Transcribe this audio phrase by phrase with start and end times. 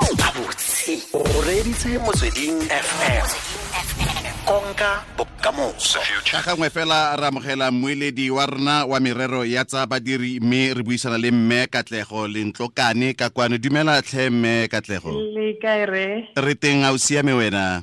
[0.00, 3.26] gabotse o reditse motsweding fm
[4.44, 6.00] konka bokamoso.
[6.30, 10.82] Ka gangwe fela re amogela mmueledi wa rona wa merero ya tsa badiri mme re
[10.82, 13.58] buisana le mme katlego lentlokane ka kwano.
[13.58, 15.12] Dumela tlhe mme katlego.
[15.86, 16.54] Re?
[16.60, 17.82] Teng a o siame wena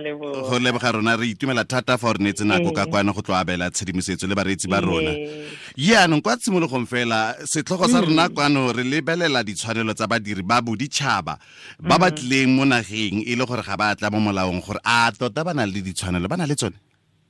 [0.00, 0.48] Leboga.
[0.48, 3.34] go leboga rona re itumela thata fa o re netse nako ka kwane go tlo
[3.36, 5.12] abela tshedimosetso le bareetsi ba rona.
[5.12, 5.46] Ee.
[5.76, 11.36] yaanong kwa tshimologong fela setlhogo sa rona kwano re lebelela ditshwanelo tsa badiri ba boditšhaba
[11.80, 15.12] ba ba tlileng mo nageng e le gore ga ba tla mo molaong gore a
[15.12, 16.76] tota ba na le ditshwanelo ba na le tsone.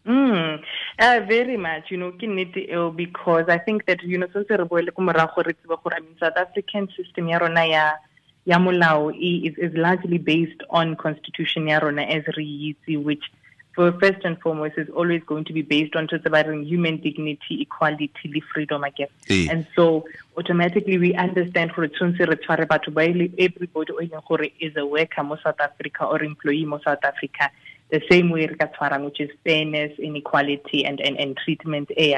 [0.06, 0.58] Mm,
[0.98, 4.48] uh, very much, you know, ke nnete eo because I think that, you know, since
[4.48, 7.92] re boele ko morago re tseba gore I mean South African system ya rona ya
[8.46, 13.24] ya molao e- is, is largely based on constitution ya rona as re itse which
[13.74, 16.96] for first and foremost is always going to be based on tse ba reng human
[17.06, 19.48] dignity equality le freedom again Ee.
[19.48, 20.04] and so
[20.36, 24.50] automatically we understand gore tshwanetse re tshware batho ba e everybody o e leng gore
[24.68, 27.50] is a worker mo south africa or employee mo south africa
[27.90, 32.14] the same way re ka tshwarang which is fairness inequality and, and, and treatment e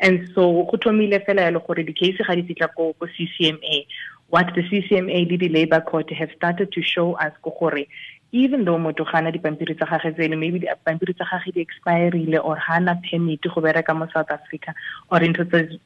[0.00, 3.86] and so go thomile fela yalo gore di-case ga di fitlha ko ko ccma
[4.28, 7.86] what the ccma le di-labour court have started to show us ko gore
[8.32, 12.38] even though motho ga ana dipampiri tsa gage tsele maybe dipampiri tsa gage di expirile
[12.42, 14.74] or ha ana permit go bereka mo south africa
[15.10, 15.78] or tse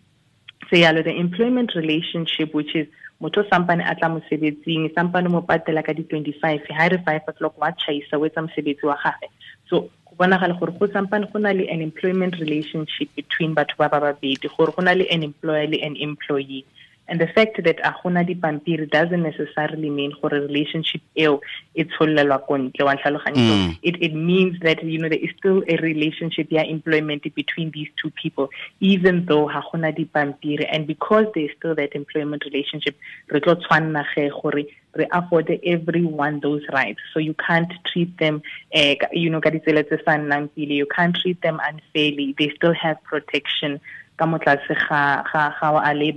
[0.71, 2.87] se yalo the employment relationship which is
[3.21, 7.71] motho sampane a tla mosebetsing sampane mo patela ka di-twenty-five ha re five o'clock wa
[7.85, 9.29] chaisa o etsa mosebetsi wa gage
[9.69, 13.93] so go bonagala gore go sampane go na le an employment relationship between batho ba
[13.95, 16.65] ba babedi gore go na le an employer le an employee
[17.09, 21.41] and the fact that a gona dipampiri doesn't necessarily mean gore relationship eo
[21.75, 23.77] e tsholelwa ko ntle wa ntlhaloganya so Mm.
[23.83, 27.89] it, it means that you know there is still a relationship yeah employment between these
[28.01, 28.49] two people
[28.81, 30.67] even though ha gona dipampiri.
[30.71, 32.97] And because there is still that employment relationship
[33.33, 34.63] re tlo tshwanna ge gore
[35.01, 37.01] re afford everyone those rights.
[37.13, 38.43] So you can't treat them
[38.75, 40.75] ka- you know ka ditsela tse sa nnang pele.
[40.83, 42.35] You can't treat them unfairly.
[42.39, 43.81] They still have protection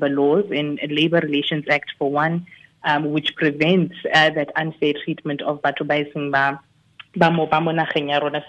[0.09, 2.45] laws and labor relations act for one
[2.83, 6.05] um, which prevents uh, that unfair treatment of batho ba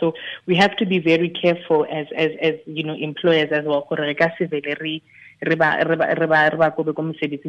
[0.01, 0.15] so
[0.47, 4.07] we have to be very careful as as as you know employers as well gore
[4.07, 5.03] re ka se vele re
[5.43, 6.51] re ba re ba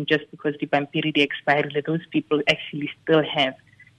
[0.06, 3.54] just because dipampiri di expirile those people actually still have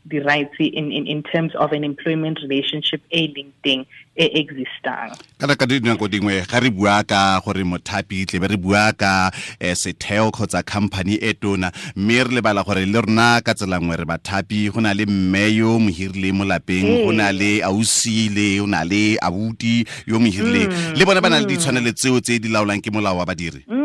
[0.07, 5.17] the rights in, in, in terms of an employment relationship e leng teng e existang.
[5.39, 9.31] Kana ka dinako dingwe ga re bua ka gore mothapi tle be re bua ka
[9.61, 13.97] eh, setheo kgotsa company e tona mme re lebala gore le rona ka tsela nngwe
[13.97, 18.29] re bathapi go na le mme yo mo hirile mo lapeng go na le ausi
[18.29, 22.21] le go na le abuti yo mo hirileng le bone ba na le ditshwanelo tseo
[22.21, 23.65] tse di laolang ke molao wa badiri.
[23.67, 23.84] Mm,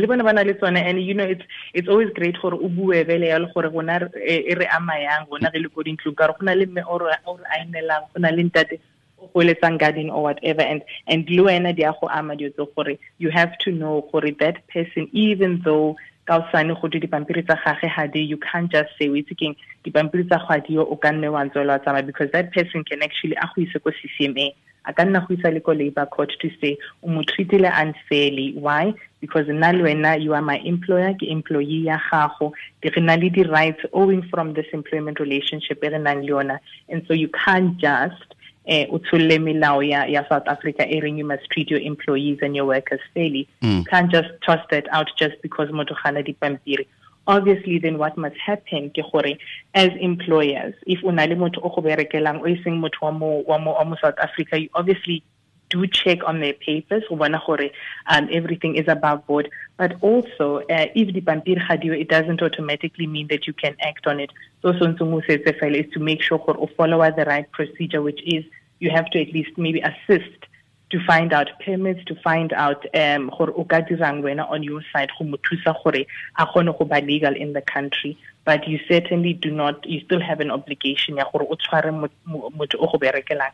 [0.00, 1.44] le bona ba na le tsone and you know it's
[1.74, 5.52] it's always great gore o bue vele yalo gore gona e re ama yang gona
[5.52, 6.16] ge le ko dintlong.
[6.16, 8.78] Ka gore go na le mme o re a enelang go na le ntate
[9.20, 12.48] o go eletsang garden or whatever and and le wena di a go ama dio
[12.50, 15.96] tse gore you have to know gore that person even though
[16.26, 19.36] ka osane go di dipampiri tsa gage ga di you can't just say o itse
[19.36, 22.84] keng dipampiri tsa go dio o ka nne wa ntswela wa tsamaya because that person
[22.84, 24.54] can actually a go ise ko ccma a
[24.86, 28.52] ka nna go isa le ko labor court to say o mo treatile unfairly.
[28.54, 28.94] Why?
[29.20, 32.52] Because nna le wena you are my employer ke employee ya gago.
[32.82, 36.58] Re na le di-rights owing from this employment relationship e re nang le yona.
[36.88, 38.34] And so you can't just
[38.66, 42.54] eh o tsholle melao ya ya South Africa e you must treat your employees and
[42.54, 43.48] your workers fairly.
[43.62, 43.78] Mm.
[43.78, 46.86] you can't just toss that out just because motho ga na dipampiri
[47.30, 49.34] obviously then what must happen ke gore
[49.74, 53.58] as employers if una le motho o go berekelang o iseng motho wa mo wa
[53.58, 55.22] mo wa mo South Africa you obviously
[55.70, 57.70] do check on their papers go bona gore
[58.08, 59.48] um, everything is above board.
[59.76, 63.76] But also uh, if the pampiri ga dio it doesn't automatically mean that you can
[63.80, 64.30] act on it.
[64.62, 68.02] So so ntse mo setse is to make sure gore o follow the right procedure
[68.02, 68.44] which is
[68.80, 70.49] you have to at least maybe assist
[70.90, 74.82] to find out permits to find out um gore o ka dirang wena on your
[74.92, 76.04] side go mo thusa gore
[76.38, 78.18] a gone go ba legal in the country.
[78.44, 82.08] But you certainly do not you still have an obligation ya gore o tshware mo-
[82.24, 83.52] mo- motho o go berekelang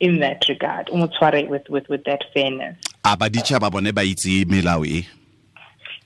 [0.00, 2.76] in that regard o mo tshware with with with that fairness.
[3.04, 5.06] A baditšhaba bone ba itse melao e?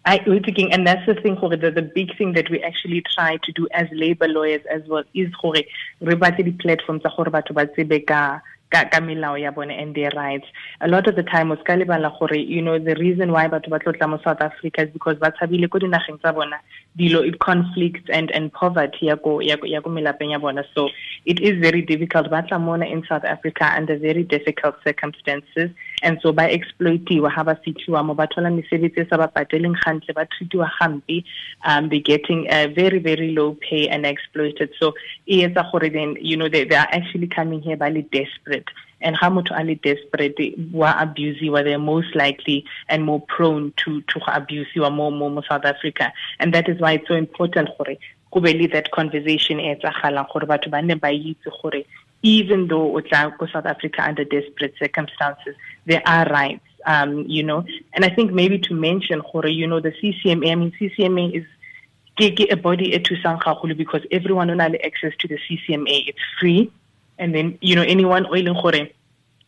[0.05, 3.05] I we're thinking, and that's the thing, Jorge, the, the big thing that we actually
[3.15, 5.65] try to do as labor lawyers as well is Jorge,
[6.01, 8.41] re batle di-platforms tsa gore batho ba tsebe ka
[8.73, 10.47] ka ka melao ya bone and their rights.
[10.81, 13.69] A lot of the time o ska lebala gore you know the reason why batho
[13.75, 16.59] ba tlotla mo south africa is because ba tshabile ko dinageng tsa bona
[16.99, 20.65] dilo conflicts and and poverty ya ko ya ko melapeng ya bona.
[20.75, 20.89] So
[21.25, 22.31] it is very difficult.
[22.31, 25.71] Ba tla mona in south africa under very difficult circumstances.
[26.03, 30.15] And so ba exploitiwa ha ba fitlhiwa mo ba thola mesebetsi sa ba pateleng gantle
[30.15, 31.25] ba treatiwa gampe
[31.65, 34.71] um they're getting a very very low pay and exploited.
[34.81, 34.95] So
[35.27, 38.69] e etsa gore then you know they, they are actually coming here by desperate.
[39.05, 43.73] And how much are they desperate they were abusive they're most likely and more prone
[43.85, 46.13] to to abuse you are more more South Africa.
[46.41, 47.97] And that is why it's so important gore
[48.33, 51.85] go be that conversation e tsagalang gore batho ba ne ba itse gore
[52.23, 55.55] even though o tla go South Africa under desperate circumstances
[55.87, 57.65] there are rights um you know?
[57.95, 61.45] And I think maybe to mention gore you know the CCMA I mean CCMA is
[62.19, 66.71] a body thusang gagolo because everyone on access to the CCMA it's free.
[67.19, 68.89] And then you know anyone o ileng gore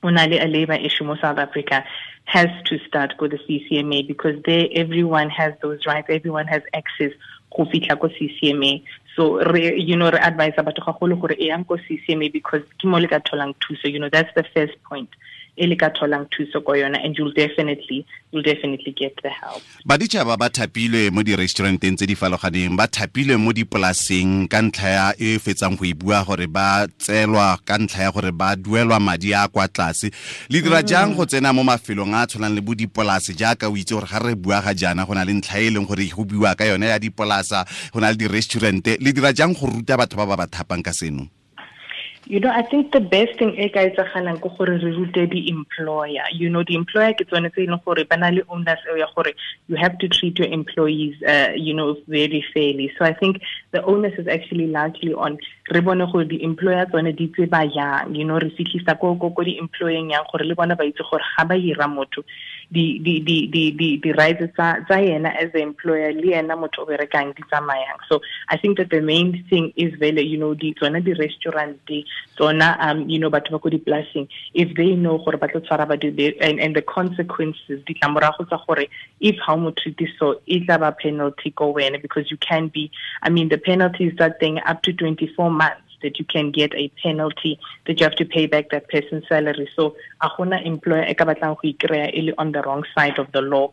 [0.02, 1.84] o na le a labor issue mo South Africa
[2.24, 7.12] has to start go the CCMA because there everyone has those rights everyone has access
[7.56, 8.82] go fitla ko CCMA
[9.16, 12.84] so re you know re advise batho gagolo gore e yang ko CCMA because ke
[12.84, 15.08] mo le ka tholang thuso you know that's the first point
[15.56, 19.62] e le ka tholang thuso ko yona and you'll definitely you'll definitely get the help.
[19.86, 25.06] Baditšhaba ba thapilwe mo di-restauranteng tse di faloganeng ba thapilwe mo dipolaseng ka ntlha ya
[25.18, 29.30] e fetsang go e bua gore ba tselwa ka ntlha ya gore ba duelwa madi
[29.34, 30.10] a kwa tlase.
[30.50, 30.88] Le dira mm.
[30.88, 34.18] jang go tsena mo mafelong a tshwanang le bo dipolase jaaka o itse gore ga
[34.18, 36.90] re bua ga jana go na le ntlha e leng gore go bua ka yone
[36.90, 37.62] ya dipolasa
[37.94, 38.98] go na le di-restaurante.
[38.98, 41.33] Le dira jang go ruta batho ba ba ba thapang ka seno
[42.26, 45.48] You know, I think the best thing e ka etsagalang ke gore re rute di
[45.50, 46.24] employer.
[46.32, 49.06] You know, the employer ke tsone tse e leng gore ba na le owners ya
[49.14, 49.32] gore
[49.68, 52.90] you have to treat your employees uh, you know, very fairly.
[52.98, 53.42] So I think
[53.72, 55.38] the onus is actually largely on
[55.70, 59.30] re bone gore di employer tsone di tseba yang, you know, re fitlhisa ko ko
[59.30, 62.20] ko di employing yang gore le bona ba itse gore ga ba hira motho
[62.70, 66.82] di di di di di di rights tsa yena as an employer le yena motho
[66.82, 67.96] o berekang di tsamayang.
[68.08, 71.80] So i think that the main thing is very you know di tsona di restaurant
[71.86, 72.04] di
[72.36, 75.64] tsona um you know batho ba go di plasing if they know gore ba tlo
[75.64, 75.88] tshwara
[76.42, 78.86] and, and the consequences di tlamorago tsa gore
[79.20, 79.72] if how mo
[80.18, 82.90] so e tla ba penalty go wena because you can be
[83.22, 86.72] i mean the penalty is that thing up to 24 months that you can get
[86.74, 89.68] a penalty that you have to pay back that person's salary.
[89.74, 90.28] So a
[90.62, 91.02] employer
[92.38, 93.68] on the wrong side of the law.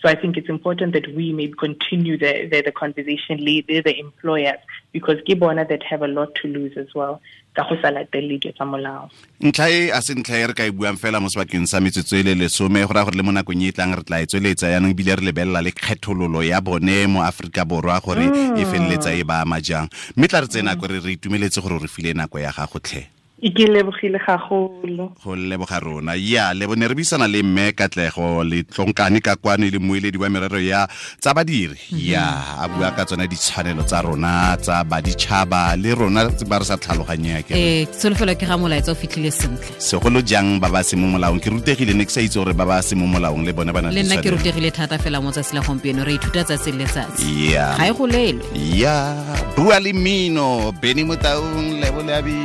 [0.00, 3.98] So I think it's important that we maybe continue the the, the conversation lead the
[3.98, 4.60] employers
[4.92, 7.20] because ke bona that have a lot to lose as well
[7.54, 9.10] ka go sa latelle dilo tsa molao.
[9.42, 12.16] Ntlha e a se ntlha e re ka e buang fela mo sebakeng sa metsotso
[12.18, 14.26] e le lesome go raya gore le mo nakong e e tlang re tla e
[14.26, 19.14] tsweletsa yaanong ebile re lebelela le kgethololo ya bone mo aforika borwa gore e feleletsa
[19.14, 19.90] e ba ama jang.
[20.16, 23.19] Mme tla re tsena nako re re itumeletse gore re file nako ya gago tlhe
[23.48, 26.14] ke lebogile gagolo go leboga rona.
[26.16, 30.28] Ya le bone re buisana le mme katlego le tlonkane ka kwane le moeledi wa
[30.28, 30.86] merero ya
[31.20, 31.76] tsa badiri.
[31.90, 36.76] Ya a bua ka tsona ditshwanelo tsa rona tsa baditšhaba le rona ba re sa
[36.76, 39.72] tlhaloganyeng ke eh solofelo ke ga molaetsa o fitlhile sentle.
[39.78, 41.40] segolo jang ba ba se mo molaong?
[41.40, 43.80] Ke rutegile ne ke sa itse gore ba ba se mo molaong le bone ba
[43.80, 46.84] na le nna ke rutegile thata fela mo tsatsi la gompieno re ithuta tsatsi le
[46.84, 47.72] letsatsi ya.
[47.80, 48.44] Ga e golelwe.
[48.76, 49.16] Ya
[49.56, 52.36] bua le mino beny motaung le boleabi